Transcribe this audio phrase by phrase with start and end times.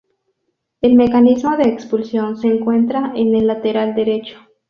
[0.81, 4.35] El mecanismo de expulsión se encuentra en el lateral derecho.